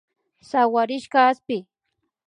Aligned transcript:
Sawarishka 0.49 1.19
aspi 1.31 1.57